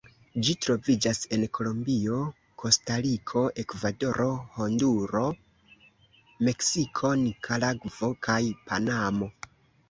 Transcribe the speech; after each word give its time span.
Ĝi 0.45 0.53
troviĝas 0.65 1.17
en 1.35 1.41
Kolombio, 1.57 2.21
Kostariko, 2.63 3.43
Ekvadoro, 3.63 4.25
Honduro, 4.55 5.23
Meksiko, 6.49 7.13
Nikaragvo 7.27 8.11
kaj 8.31 8.41
Panamo. 8.73 9.31